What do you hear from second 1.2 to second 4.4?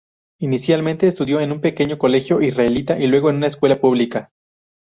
en un pequeño colegio israelita y luego en una escuela pública.